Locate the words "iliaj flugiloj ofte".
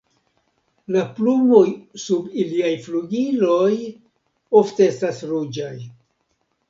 2.45-4.89